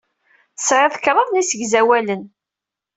[0.57, 2.23] Tesɛiḍ kraḍ n yisegzawalen.